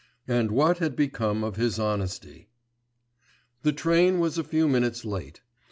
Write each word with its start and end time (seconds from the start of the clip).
and 0.27 0.49
what 0.49 0.79
had 0.79 0.95
become 0.95 1.43
of 1.43 1.57
his 1.57 1.77
honesty? 1.77 2.49
The 3.61 3.71
train 3.71 4.19
was 4.19 4.39
a 4.39 4.43
few 4.43 4.67
minutes 4.67 5.05
late. 5.05 5.41